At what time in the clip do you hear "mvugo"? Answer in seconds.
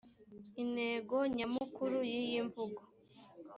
2.47-2.81